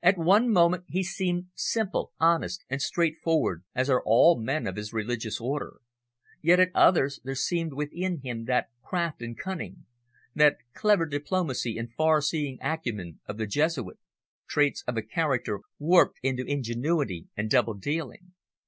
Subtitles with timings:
[0.00, 4.92] At one moment he seemed simple, honest and straightforward as are all men of his
[4.92, 5.80] religious order,
[6.40, 9.84] yet at others there seemed within him that craft and cunning,
[10.36, 13.98] that clever diplomacy and far seeing acumen of the Jesuit,
[14.48, 18.34] traits of a character warped into ingenuity and double dealing.